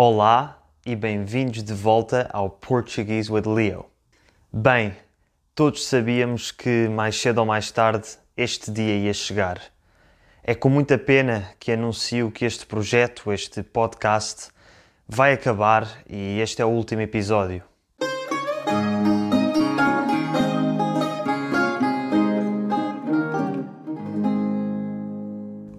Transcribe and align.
Olá 0.00 0.62
e 0.86 0.94
bem-vindos 0.94 1.60
de 1.60 1.74
volta 1.74 2.30
ao 2.32 2.48
Portuguese 2.48 3.32
with 3.32 3.48
Leo. 3.48 3.84
Bem, 4.52 4.94
todos 5.56 5.84
sabíamos 5.88 6.52
que 6.52 6.86
mais 6.88 7.20
cedo 7.20 7.38
ou 7.38 7.44
mais 7.44 7.72
tarde 7.72 8.06
este 8.36 8.70
dia 8.70 8.94
ia 8.94 9.12
chegar. 9.12 9.60
É 10.44 10.54
com 10.54 10.68
muita 10.68 10.96
pena 10.96 11.50
que 11.58 11.72
anuncio 11.72 12.30
que 12.30 12.44
este 12.44 12.64
projeto, 12.64 13.32
este 13.32 13.60
podcast, 13.64 14.50
vai 15.08 15.32
acabar 15.32 15.88
e 16.08 16.38
este 16.38 16.62
é 16.62 16.64
o 16.64 16.68
último 16.68 17.00
episódio. 17.00 17.67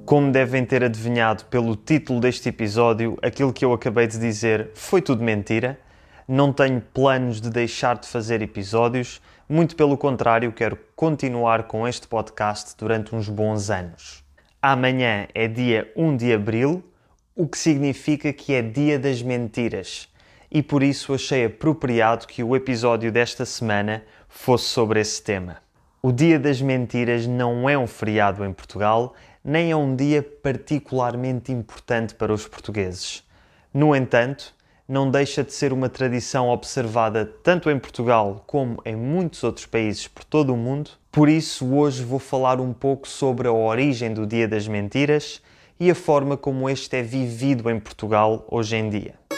Como 0.09 0.31
devem 0.31 0.65
ter 0.65 0.83
adivinhado 0.83 1.45
pelo 1.51 1.75
título 1.75 2.19
deste 2.19 2.49
episódio, 2.49 3.15
aquilo 3.21 3.53
que 3.53 3.63
eu 3.63 3.71
acabei 3.71 4.07
de 4.07 4.17
dizer 4.17 4.71
foi 4.73 5.03
tudo 5.03 5.23
mentira. 5.23 5.79
Não 6.27 6.51
tenho 6.51 6.81
planos 6.81 7.39
de 7.39 7.47
deixar 7.51 7.95
de 7.95 8.07
fazer 8.07 8.41
episódios, 8.41 9.21
muito 9.47 9.75
pelo 9.75 9.95
contrário, 9.95 10.51
quero 10.51 10.79
continuar 10.95 11.67
com 11.67 11.87
este 11.87 12.07
podcast 12.07 12.75
durante 12.75 13.15
uns 13.15 13.29
bons 13.29 13.69
anos. 13.69 14.23
Amanhã 14.59 15.27
é 15.35 15.47
dia 15.47 15.93
1 15.95 16.17
de 16.17 16.33
abril, 16.33 16.83
o 17.35 17.47
que 17.47 17.59
significa 17.59 18.33
que 18.33 18.55
é 18.55 18.63
dia 18.63 18.97
das 18.97 19.21
mentiras, 19.21 20.09
e 20.49 20.63
por 20.63 20.81
isso 20.81 21.13
achei 21.13 21.45
apropriado 21.45 22.25
que 22.25 22.43
o 22.43 22.55
episódio 22.55 23.11
desta 23.11 23.45
semana 23.45 24.01
fosse 24.27 24.65
sobre 24.69 25.01
esse 25.01 25.21
tema. 25.21 25.57
O 26.01 26.13
Dia 26.13 26.39
das 26.39 26.61
Mentiras 26.61 27.27
não 27.27 27.69
é 27.69 27.77
um 27.77 27.85
feriado 27.85 28.45
em 28.45 28.53
Portugal, 28.53 29.13
nem 29.49 29.71
é 29.71 29.75
um 29.75 29.95
dia 29.95 30.21
particularmente 30.21 31.51
importante 31.51 32.13
para 32.13 32.31
os 32.31 32.47
portugueses. 32.47 33.23
No 33.73 33.95
entanto, 33.95 34.53
não 34.87 35.09
deixa 35.09 35.43
de 35.43 35.51
ser 35.51 35.73
uma 35.73 35.89
tradição 35.89 36.49
observada 36.49 37.25
tanto 37.25 37.67
em 37.71 37.79
Portugal 37.79 38.43
como 38.45 38.79
em 38.85 38.95
muitos 38.95 39.43
outros 39.43 39.65
países 39.65 40.07
por 40.07 40.23
todo 40.23 40.53
o 40.53 40.57
mundo. 40.57 40.91
Por 41.11 41.27
isso, 41.27 41.65
hoje 41.73 42.03
vou 42.03 42.19
falar 42.19 42.61
um 42.61 42.71
pouco 42.71 43.07
sobre 43.07 43.47
a 43.47 43.51
origem 43.51 44.13
do 44.13 44.27
Dia 44.27 44.47
das 44.47 44.67
Mentiras 44.67 45.41
e 45.79 45.89
a 45.89 45.95
forma 45.95 46.37
como 46.37 46.69
este 46.69 46.97
é 46.97 47.01
vivido 47.01 47.71
em 47.71 47.79
Portugal 47.79 48.45
hoje 48.51 48.75
em 48.75 48.87
dia. 48.87 49.28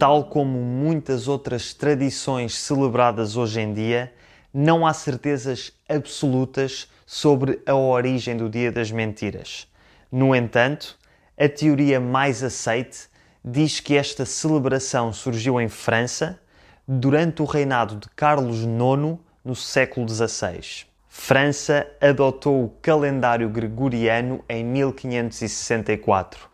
Tal 0.00 0.24
como 0.24 0.58
muitas 0.58 1.28
outras 1.28 1.74
tradições 1.74 2.56
celebradas 2.56 3.36
hoje 3.36 3.60
em 3.60 3.74
dia, 3.74 4.10
não 4.50 4.86
há 4.86 4.94
certezas 4.94 5.74
absolutas 5.86 6.88
sobre 7.04 7.60
a 7.66 7.74
origem 7.74 8.34
do 8.34 8.48
Dia 8.48 8.72
das 8.72 8.90
Mentiras. 8.90 9.68
No 10.10 10.34
entanto, 10.34 10.98
a 11.38 11.46
teoria 11.50 12.00
mais 12.00 12.42
aceite 12.42 13.10
diz 13.44 13.78
que 13.78 13.94
esta 13.94 14.24
celebração 14.24 15.12
surgiu 15.12 15.60
em 15.60 15.68
França 15.68 16.40
durante 16.88 17.42
o 17.42 17.44
reinado 17.44 17.96
de 17.96 18.08
Carlos 18.16 18.60
IX 18.60 19.18
no 19.44 19.54
século 19.54 20.08
XVI. 20.08 20.86
França 21.10 21.86
adotou 22.00 22.64
o 22.64 22.70
calendário 22.80 23.50
gregoriano 23.50 24.42
em 24.48 24.64
1564. 24.64 26.48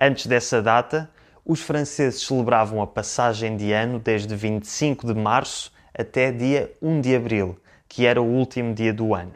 Antes 0.00 0.26
dessa 0.26 0.60
data, 0.60 1.08
os 1.48 1.62
franceses 1.62 2.20
celebravam 2.26 2.82
a 2.82 2.86
passagem 2.86 3.56
de 3.56 3.72
ano 3.72 3.98
desde 3.98 4.36
25 4.36 5.06
de 5.06 5.18
março 5.18 5.72
até 5.98 6.30
dia 6.30 6.70
1 6.82 7.00
de 7.00 7.16
abril, 7.16 7.58
que 7.88 8.04
era 8.04 8.20
o 8.20 8.26
último 8.26 8.74
dia 8.74 8.92
do 8.92 9.14
ano. 9.14 9.32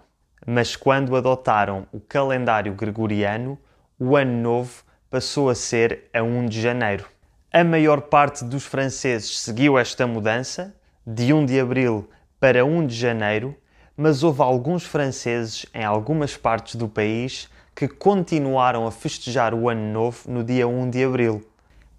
Mas 0.47 0.77
quando 0.77 1.17
adotaram 1.17 1.87
o 1.91 1.99
calendário 1.99 2.75
gregoriano, 2.75 3.59
o 3.99 4.15
ano 4.15 4.43
novo 4.43 4.85
passou 5.09 5.49
a 5.49 5.55
ser 5.55 6.11
a 6.13 6.23
1 6.23 6.45
de 6.49 6.61
janeiro. 6.61 7.07
A 7.51 7.65
maior 7.65 8.03
parte 8.03 8.45
dos 8.45 8.67
franceses 8.67 9.41
seguiu 9.41 9.79
esta 9.79 10.07
mudança, 10.07 10.77
de 11.07 11.33
1 11.33 11.47
de 11.47 11.59
abril 11.59 12.11
para 12.39 12.63
1 12.63 12.89
de 12.89 12.95
janeiro, 12.95 13.57
mas 13.97 14.23
houve 14.23 14.43
alguns 14.43 14.85
franceses 14.85 15.65
em 15.73 15.83
algumas 15.83 16.37
partes 16.37 16.75
do 16.75 16.91
país 16.91 17.49
que 17.75 17.89
continuaram 17.89 18.87
a 18.87 18.93
festejar 18.93 19.55
o 19.55 19.71
ano 19.71 19.91
novo 19.91 20.31
no 20.31 20.45
dia 20.45 20.69
1 20.69 20.91
de 20.91 21.05
abril 21.05 21.52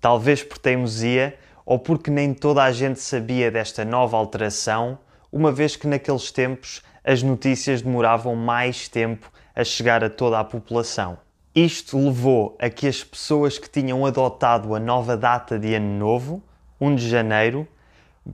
talvez 0.03 0.43
por 0.43 0.57
teimosia 0.57 1.33
ou 1.65 1.79
porque 1.79 2.11
nem 2.11 2.33
toda 2.33 2.61
a 2.61 2.73
gente 2.73 2.99
sabia 2.99 3.49
desta 3.49 3.85
nova 3.85 4.17
alteração, 4.17 4.99
uma 5.31 5.49
vez 5.49 5.77
que 5.77 5.87
naqueles 5.87 6.29
tempos 6.29 6.83
as 7.05 7.23
notícias 7.23 7.81
demoravam 7.81 8.35
mais 8.35 8.89
tempo 8.89 9.31
a 9.55 9.63
chegar 9.63 10.03
a 10.03 10.09
toda 10.09 10.37
a 10.37 10.43
população. 10.43 11.17
Isto 11.55 11.97
levou 11.97 12.57
a 12.59 12.69
que 12.69 12.85
as 12.85 13.01
pessoas 13.01 13.57
que 13.57 13.69
tinham 13.69 14.05
adotado 14.05 14.75
a 14.75 14.79
nova 14.79 15.15
data 15.15 15.57
de 15.57 15.73
Ano 15.73 15.97
Novo, 15.97 16.43
1 16.81 16.95
de 16.95 17.07
janeiro, 17.07 17.65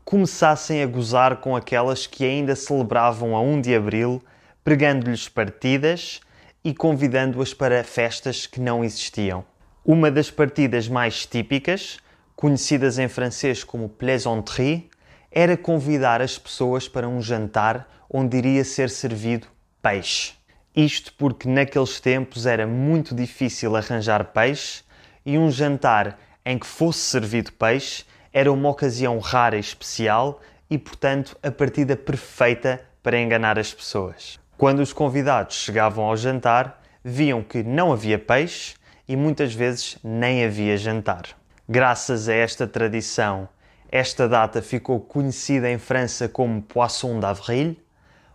começassem 0.03 0.81
a 0.81 0.87
gozar 0.87 1.37
com 1.37 1.55
aquelas 1.55 2.07
que 2.07 2.25
ainda 2.25 2.55
celebravam 2.55 3.35
a 3.35 3.41
1 3.41 3.61
de 3.61 3.75
abril, 3.75 4.23
pregando-lhes 4.63 5.29
partidas 5.29 6.19
e 6.63 6.73
convidando-as 6.73 7.53
para 7.53 7.83
festas 7.83 8.47
que 8.47 8.59
não 8.59 8.83
existiam. 8.83 9.45
Uma 9.91 10.11
das 10.11 10.29
partidas 10.29 10.87
mais 10.87 11.25
típicas, 11.25 11.97
conhecidas 12.35 12.99
em 12.99 13.07
francês 13.07 13.63
como 13.63 13.89
plaisanterie, 13.89 14.87
era 15.31 15.57
convidar 15.57 16.21
as 16.21 16.37
pessoas 16.37 16.87
para 16.87 17.09
um 17.09 17.19
jantar 17.19 17.89
onde 18.07 18.37
iria 18.37 18.63
ser 18.63 18.91
servido 18.91 19.47
peixe. 19.81 20.33
Isto 20.75 21.11
porque 21.17 21.49
naqueles 21.49 21.99
tempos 21.99 22.45
era 22.45 22.67
muito 22.67 23.15
difícil 23.15 23.75
arranjar 23.75 24.25
peixe 24.25 24.83
e 25.25 25.39
um 25.39 25.49
jantar 25.49 26.19
em 26.45 26.59
que 26.59 26.67
fosse 26.67 26.99
servido 26.99 27.51
peixe 27.53 28.05
era 28.31 28.53
uma 28.53 28.69
ocasião 28.69 29.17
rara 29.17 29.57
e 29.57 29.59
especial 29.59 30.39
e, 30.69 30.77
portanto, 30.77 31.35
a 31.41 31.49
partida 31.49 31.97
perfeita 31.97 32.79
para 33.01 33.19
enganar 33.19 33.57
as 33.57 33.73
pessoas. 33.73 34.39
Quando 34.55 34.81
os 34.81 34.93
convidados 34.93 35.55
chegavam 35.55 36.05
ao 36.05 36.15
jantar, 36.15 36.79
viam 37.03 37.41
que 37.41 37.63
não 37.63 37.91
havia 37.91 38.19
peixe 38.19 38.77
e 39.09 39.15
muitas 39.15 39.55
vezes 39.55 39.97
nem 40.03 40.45
havia 40.45 40.77
jantar. 40.77 41.23
Graças 41.67 42.29
a 42.29 42.33
esta 42.33 42.67
tradição, 42.67 43.49
esta 43.91 44.29
data 44.29 44.61
ficou 44.61 44.99
conhecida 44.99 45.67
em 45.67 45.79
França 45.79 46.29
como 46.29 46.61
Poisson 46.61 47.19
d'Avril, 47.19 47.75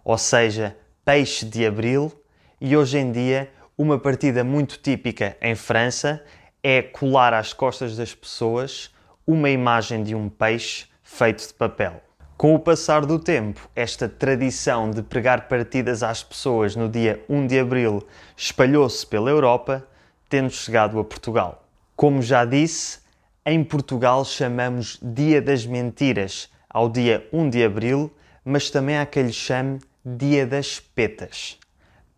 ou 0.05 0.19
seja, 0.19 0.77
peixe 1.05 1.47
de 1.47 1.65
abril, 1.65 2.13
e 2.61 2.77
hoje 2.77 2.99
em 2.99 3.13
dia 3.13 3.49
uma 3.79 4.01
partida 4.01 4.43
muito 4.43 4.79
típica 4.79 5.37
em 5.41 5.55
França 5.55 6.21
é 6.61 6.83
colar 6.83 7.33
às 7.35 7.53
costas 7.53 7.97
das 7.97 8.13
pessoas 8.13 8.93
uma 9.25 9.51
imagem 9.51 10.03
de 10.03 10.13
um 10.13 10.29
peixe 10.29 10.87
feito 11.05 11.47
de 11.47 11.55
papel. 11.55 12.03
Com 12.37 12.53
o 12.53 12.59
passar 12.59 13.07
do 13.07 13.21
tempo, 13.21 13.71
esta 13.77 14.09
tradição 14.09 14.91
de 14.91 15.03
pregar 15.03 15.47
partidas 15.47 16.03
às 16.03 16.25
pessoas 16.25 16.75
no 16.75 16.89
dia 16.89 17.25
1 17.29 17.47
de 17.47 17.61
abril 17.61 18.05
espalhou-se 18.37 19.07
pela 19.07 19.31
Europa 19.31 19.87
tendo 20.29 20.51
chegado 20.51 20.99
a 20.99 21.05
Portugal. 21.05 21.67
Como 21.97 22.23
já 22.23 22.45
disse, 22.45 23.01
em 23.47 23.63
Portugal 23.63 24.25
chamamos 24.25 24.99
Dia 25.03 25.41
das 25.41 25.67
Mentiras 25.67 26.49
ao 26.69 26.89
dia 26.89 27.29
1 27.33 27.51
de 27.51 27.65
abril, 27.65 28.13
mas 28.45 28.71
também 28.71 28.99
há 28.99 29.07
quem 29.07 29.25
lhe 29.25 29.33
chame 29.33 29.81
Dia 30.05 30.47
das 30.47 30.81
Petas. 30.81 31.59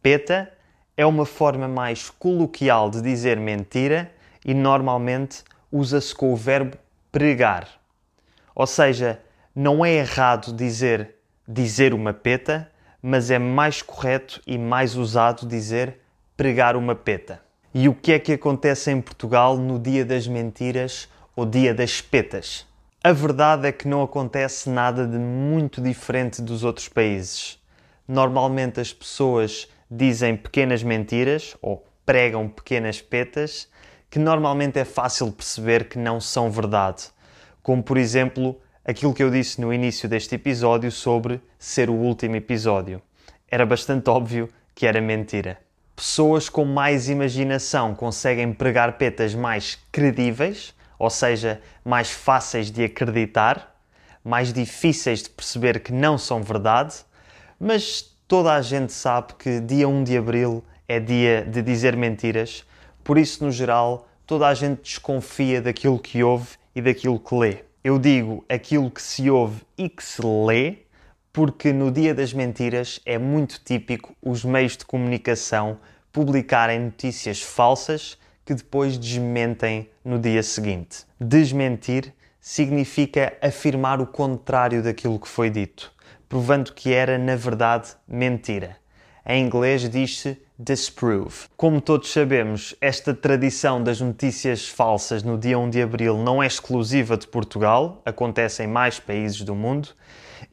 Peta 0.01 0.53
é 0.97 1.05
uma 1.05 1.27
forma 1.27 1.69
mais 1.69 2.09
coloquial 2.11 2.91
de 2.91 3.03
dizer 3.03 3.37
mentira 3.39 4.11
e 4.45 4.55
normalmente 4.55 5.43
usa-se 5.71 6.15
com 6.15 6.33
o 6.33 6.37
verbo 6.37 6.77
pregar. 7.13 7.69
Ou 8.55 8.67
seja, 8.67 9.21
não 9.55 9.85
é 9.85 9.93
errado 9.93 10.53
dizer 10.53 11.17
dizer 11.47 11.95
uma 11.95 12.13
peta, 12.13 12.71
mas 13.01 13.31
é 13.31 13.39
mais 13.39 13.83
correto 13.83 14.41
e 14.47 14.59
mais 14.59 14.97
usado 14.97 15.47
dizer 15.47 16.01
pregar 16.37 16.77
uma 16.77 16.95
peta. 16.95 17.41
E 17.79 17.91
o 17.91 17.95
que 17.95 18.13
é 18.13 18.19
que 18.19 18.33
acontece 18.33 18.91
em 18.91 19.03
Portugal 19.03 19.59
no 19.59 19.79
dia 19.79 20.03
das 20.03 20.27
mentiras 20.27 21.11
ou 21.37 21.45
dia 21.45 21.75
das 21.75 22.01
petas? 22.01 22.67
A 23.05 23.13
verdade 23.13 23.69
é 23.69 23.71
que 23.71 23.87
não 23.87 24.03
acontece 24.03 24.71
nada 24.71 25.07
de 25.07 25.19
muito 25.19 25.83
diferente 25.83 26.41
dos 26.41 26.65
outros 26.65 26.89
países. 26.89 27.63
Normalmente 28.09 28.81
as 28.81 28.95
pessoas 28.95 29.69
dizem 29.91 30.39
pequenas 30.39 30.83
mentiras 30.83 31.55
ou 31.61 31.87
pregam 32.07 32.49
pequenas 32.49 33.03
petas 33.03 33.69
que 34.09 34.19
normalmente 34.19 34.79
é 34.79 34.85
fácil 34.87 35.31
perceber 35.31 35.87
que 35.87 35.99
não 35.99 36.19
são 36.19 36.51
verdade. 36.51 37.11
Como 37.63 37.83
por 37.83 37.99
exemplo 37.99 38.59
aquilo 38.87 39.13
que 39.13 39.23
eu 39.23 39.31
disse 39.31 39.61
no 39.61 39.71
início 39.71 40.09
deste 40.09 40.35
episódio 40.37 40.91
sobre 40.91 41.43
ser 41.59 41.91
o 41.91 41.95
último 41.95 42.37
episódio. 42.37 43.03
Era 43.51 43.67
bastante 43.67 44.09
óbvio 44.09 44.49
que 44.75 44.87
era 44.87 44.99
mentira. 44.99 45.66
Pessoas 45.97 46.51
com 46.51 46.67
mais 46.67 47.09
imaginação 47.09 47.95
conseguem 47.95 48.53
pregar 48.53 48.99
petas 48.99 49.35
mais 49.35 49.79
credíveis, 49.91 50.75
ou 50.99 51.09
seja, 51.09 51.63
mais 51.83 52.11
fáceis 52.11 52.71
de 52.71 52.85
acreditar, 52.85 53.75
mais 54.23 54.53
difíceis 54.53 55.23
de 55.23 55.31
perceber 55.31 55.81
que 55.81 55.95
não 55.95 56.19
são 56.19 56.43
verdade, 56.43 56.97
mas 57.59 58.15
toda 58.29 58.53
a 58.53 58.61
gente 58.61 58.93
sabe 58.93 59.33
que 59.39 59.59
dia 59.59 59.89
1 59.89 60.05
de 60.05 60.19
abril 60.19 60.63
é 60.87 61.01
dia 61.01 61.43
de 61.43 61.63
dizer 61.63 61.97
mentiras, 61.97 62.63
por 63.03 63.17
isso, 63.17 63.43
no 63.43 63.51
geral, 63.51 64.07
toda 64.27 64.49
a 64.49 64.53
gente 64.53 64.83
desconfia 64.83 65.63
daquilo 65.63 65.99
que 65.99 66.23
ouve 66.23 66.59
e 66.75 66.83
daquilo 66.83 67.19
que 67.19 67.35
lê. 67.35 67.59
Eu 67.83 67.99
digo 67.99 68.45
aquilo 68.51 68.91
que 68.91 69.01
se 69.01 69.31
ouve 69.31 69.63
e 69.79 69.89
que 69.89 70.05
se 70.05 70.21
lê, 70.21 70.79
porque 71.37 71.71
no 71.71 71.91
dia 71.91 72.15
das 72.15 72.33
mentiras 72.33 72.99
é 73.05 73.19
muito 73.19 73.61
típico 73.63 74.17
os 74.23 74.43
meios 74.43 74.75
de 74.75 74.87
comunicação 74.87 75.77
publicarem 76.11 76.81
notícias 76.81 77.43
falsas 77.43 78.17
que 78.43 78.55
depois 78.55 78.97
desmentem 78.97 79.91
no 80.03 80.19
dia 80.19 80.43
seguinte. 80.43 81.05
Desmentir 81.21 82.11
significa 82.41 83.37
afirmar 83.43 84.01
o 84.01 84.07
contrário 84.07 84.83
daquilo 84.83 85.21
que 85.21 85.29
foi 85.29 85.51
dito, 85.51 85.93
provando 86.27 86.73
que 86.73 86.95
era, 86.95 87.19
na 87.19 87.37
verdade, 87.37 87.91
mentira. 88.09 88.79
Em 89.27 89.45
inglês 89.45 89.87
diz-se 89.91 90.41
disprove. 90.59 91.49
Como 91.55 91.83
todos 91.83 92.11
sabemos, 92.11 92.75
esta 92.81 93.13
tradição 93.13 93.83
das 93.83 94.01
notícias 94.01 94.67
falsas 94.67 95.23
no 95.23 95.37
dia 95.37 95.59
1 95.59 95.69
de 95.69 95.83
abril 95.83 96.17
não 96.17 96.43
é 96.43 96.47
exclusiva 96.47 97.15
de 97.15 97.27
Portugal, 97.27 98.01
acontece 98.07 98.63
em 98.63 98.67
mais 98.67 98.99
países 98.99 99.43
do 99.43 99.55
mundo 99.55 99.91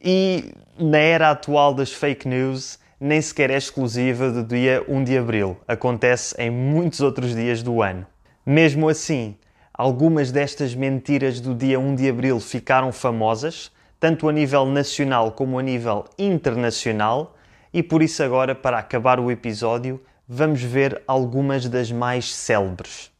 e 0.01 0.53
na 0.77 0.97
era 0.97 1.31
atual 1.31 1.73
das 1.73 1.91
fake 1.91 2.27
news 2.27 2.79
nem 2.99 3.21
sequer 3.21 3.49
é 3.49 3.57
exclusiva 3.57 4.31
do 4.31 4.43
dia 4.43 4.83
1 4.87 5.03
de 5.03 5.17
abril, 5.17 5.57
acontece 5.67 6.35
em 6.39 6.49
muitos 6.49 7.01
outros 7.01 7.35
dias 7.35 7.61
do 7.61 7.81
ano. 7.81 8.05
Mesmo 8.45 8.87
assim, 8.87 9.35
algumas 9.73 10.31
destas 10.31 10.73
mentiras 10.73 11.41
do 11.41 11.53
dia 11.53 11.79
1 11.79 11.95
de 11.95 12.09
abril 12.09 12.39
ficaram 12.39 12.91
famosas, 12.93 13.71
tanto 13.99 14.29
a 14.29 14.31
nível 14.31 14.65
nacional 14.65 15.33
como 15.33 15.59
a 15.59 15.63
nível 15.63 16.05
internacional 16.17 17.35
e 17.73 17.81
por 17.81 18.03
isso, 18.03 18.21
agora, 18.21 18.53
para 18.53 18.77
acabar 18.77 19.19
o 19.19 19.31
episódio, 19.31 19.99
vamos 20.27 20.61
ver 20.61 21.01
algumas 21.07 21.67
das 21.67 21.91
mais 21.91 22.33
célebres. 22.33 23.11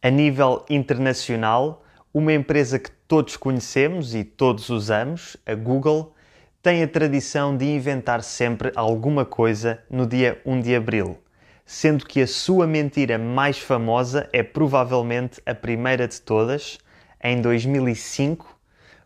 A 0.00 0.08
nível 0.08 0.64
internacional, 0.70 1.82
uma 2.14 2.32
empresa 2.32 2.78
que 2.78 2.92
todos 3.08 3.38
conhecemos 3.38 4.14
e 4.14 4.22
todos 4.22 4.68
usamos, 4.68 5.34
a 5.46 5.54
Google, 5.54 6.12
tem 6.62 6.82
a 6.82 6.86
tradição 6.86 7.56
de 7.56 7.64
inventar 7.64 8.22
sempre 8.22 8.70
alguma 8.76 9.24
coisa 9.24 9.82
no 9.90 10.06
dia 10.06 10.38
1 10.44 10.60
de 10.60 10.76
abril, 10.76 11.16
sendo 11.64 12.04
que 12.04 12.20
a 12.20 12.26
sua 12.26 12.66
mentira 12.66 13.16
mais 13.16 13.58
famosa 13.58 14.28
é 14.30 14.42
provavelmente 14.42 15.40
a 15.46 15.54
primeira 15.54 16.06
de 16.06 16.20
todas, 16.20 16.78
em 17.24 17.40
2005, 17.40 18.54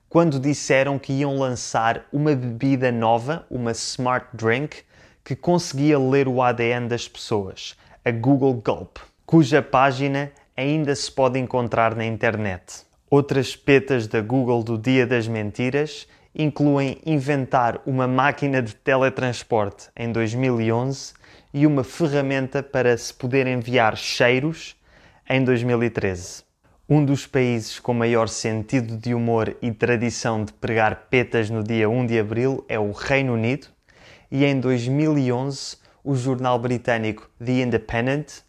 quando 0.08 0.40
disseram 0.40 0.98
que 0.98 1.12
iam 1.12 1.38
lançar 1.38 2.04
uma 2.12 2.34
bebida 2.34 2.90
nova, 2.90 3.46
uma 3.48 3.70
smart 3.70 4.26
drink, 4.34 4.82
que 5.24 5.36
conseguia 5.36 5.96
ler 5.96 6.26
o 6.26 6.42
ADN 6.42 6.88
das 6.88 7.06
pessoas, 7.06 7.76
a 8.04 8.10
Google 8.10 8.54
Gulp, 8.54 8.96
cuja 9.24 9.62
página 9.62 10.32
ainda 10.56 10.92
se 10.96 11.10
pode 11.10 11.38
encontrar 11.38 11.94
na 11.94 12.04
internet. 12.04 12.84
Outras 13.12 13.54
petas 13.54 14.06
da 14.06 14.22
Google 14.22 14.62
do 14.62 14.78
Dia 14.78 15.06
das 15.06 15.28
Mentiras 15.28 16.08
incluem 16.34 16.98
inventar 17.04 17.78
uma 17.84 18.08
máquina 18.08 18.62
de 18.62 18.74
teletransporte 18.74 19.90
em 19.94 20.10
2011 20.10 21.12
e 21.52 21.66
uma 21.66 21.84
ferramenta 21.84 22.62
para 22.62 22.96
se 22.96 23.12
poder 23.12 23.46
enviar 23.46 23.98
cheiros 23.98 24.74
em 25.28 25.44
2013. 25.44 26.42
Um 26.88 27.04
dos 27.04 27.26
países 27.26 27.78
com 27.78 27.92
maior 27.92 28.30
sentido 28.30 28.96
de 28.96 29.12
humor 29.12 29.58
e 29.60 29.70
tradição 29.70 30.42
de 30.42 30.54
pregar 30.54 31.08
petas 31.10 31.50
no 31.50 31.62
dia 31.62 31.90
1 31.90 32.06
de 32.06 32.18
abril 32.18 32.64
é 32.66 32.78
o 32.78 32.92
Reino 32.92 33.34
Unido, 33.34 33.66
e 34.30 34.42
em 34.42 34.58
2011 34.58 35.76
o 36.02 36.14
jornal 36.14 36.58
britânico 36.58 37.28
The 37.38 37.60
Independent 37.60 38.40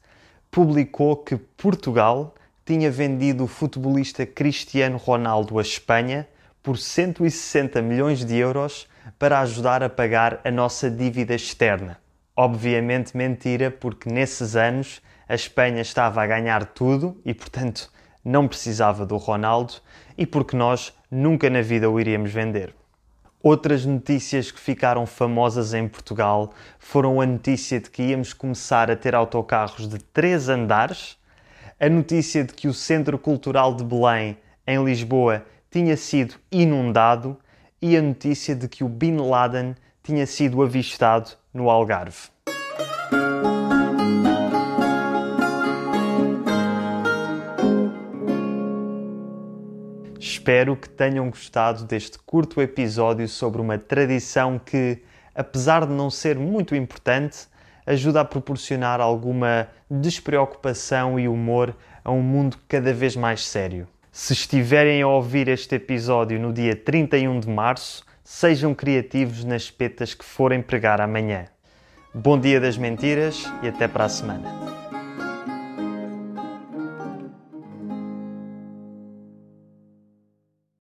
publicou 0.49 1.17
que 1.17 1.35
Portugal 1.35 2.33
tinha 2.65 2.89
vendido 2.89 3.43
o 3.43 3.47
futebolista 3.47 4.25
Cristiano 4.25 4.97
Ronaldo 4.97 5.59
à 5.59 5.61
Espanha 5.61 6.27
por 6.61 6.77
160 6.77 7.81
milhões 7.81 8.23
de 8.23 8.37
euros 8.37 8.87
para 9.19 9.41
ajudar 9.41 9.83
a 9.83 9.89
pagar 9.89 10.39
a 10.45 10.51
nossa 10.51 10.89
dívida 10.89 11.35
externa. 11.35 11.99
Obviamente 12.35 13.15
mentira, 13.15 13.69
porque 13.69 14.09
nesses 14.09 14.55
anos 14.55 15.01
a 15.27 15.35
Espanha 15.35 15.81
estava 15.81 16.21
a 16.21 16.27
ganhar 16.27 16.65
tudo 16.65 17.19
e, 17.25 17.33
portanto, 17.33 17.91
não 18.23 18.47
precisava 18.47 19.05
do 19.05 19.17
Ronaldo 19.17 19.73
e 20.17 20.25
porque 20.25 20.55
nós 20.55 20.93
nunca 21.11 21.49
na 21.49 21.61
vida 21.61 21.89
o 21.89 21.99
iríamos 21.99 22.31
vender. 22.31 22.73
Outras 23.41 23.85
notícias 23.85 24.51
que 24.51 24.59
ficaram 24.59 25.05
famosas 25.05 25.73
em 25.73 25.85
Portugal 25.85 26.53
foram 26.79 27.19
a 27.19 27.25
notícia 27.25 27.77
de 27.77 27.89
que 27.89 28.03
íamos 28.03 28.31
começar 28.31 28.89
a 28.89 28.95
ter 28.95 29.13
autocarros 29.13 29.89
de 29.89 29.99
três 29.99 30.47
andares, 30.47 31.17
a 31.83 31.89
notícia 31.89 32.45
de 32.45 32.53
que 32.53 32.69
o 32.69 32.73
Centro 32.73 33.19
Cultural 33.19 33.75
de 33.75 33.83
Belém, 33.83 34.37
em 34.65 34.81
Lisboa, 34.81 35.45
tinha 35.69 35.97
sido 35.97 36.35
inundado 36.49 37.37
e 37.81 37.97
a 37.97 38.01
notícia 38.01 38.55
de 38.55 38.69
que 38.69 38.85
o 38.85 38.87
Bin 38.87 39.17
Laden 39.17 39.75
tinha 40.01 40.25
sido 40.25 40.63
avistado 40.63 41.31
no 41.53 41.69
Algarve. 41.69 42.29
Espero 50.17 50.77
que 50.77 50.87
tenham 50.87 51.29
gostado 51.29 51.83
deste 51.83 52.17
curto 52.19 52.61
episódio 52.61 53.27
sobre 53.27 53.59
uma 53.59 53.77
tradição 53.77 54.57
que, 54.57 55.03
apesar 55.35 55.85
de 55.85 55.91
não 55.91 56.09
ser 56.09 56.39
muito 56.39 56.73
importante, 56.73 57.39
ajuda 57.85 58.21
a 58.21 58.25
proporcionar 58.25 58.99
alguma 59.01 59.67
despreocupação 59.89 61.19
e 61.19 61.27
humor 61.27 61.75
a 62.03 62.11
um 62.11 62.21
mundo 62.21 62.57
cada 62.67 62.93
vez 62.93 63.15
mais 63.15 63.45
sério. 63.45 63.87
Se 64.11 64.33
estiverem 64.33 65.01
a 65.01 65.07
ouvir 65.07 65.47
este 65.47 65.75
episódio 65.75 66.39
no 66.39 66.53
dia 66.53 66.75
31 66.75 67.39
de 67.39 67.49
março, 67.49 68.05
sejam 68.23 68.73
criativos 68.73 69.43
nas 69.43 69.71
petas 69.71 70.13
que 70.13 70.23
forem 70.23 70.61
pregar 70.61 71.01
amanhã. 71.01 71.45
Bom 72.13 72.39
dia 72.39 72.59
das 72.59 72.77
mentiras 72.77 73.51
e 73.63 73.67
até 73.67 73.87
para 73.87 74.05
a 74.05 74.09
semana. 74.09 74.92